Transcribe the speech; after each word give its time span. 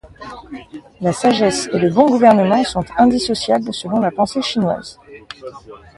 La 0.99 1.13
sagesse 1.13 1.69
et 1.73 1.77
le 1.77 1.91
bon 1.91 2.07
gouvernement 2.07 2.63
sont 2.63 2.83
indissociables 2.97 3.71
selon 3.71 3.99
la 3.99 4.09
pensée 4.09 4.41
chinoise. 4.41 4.99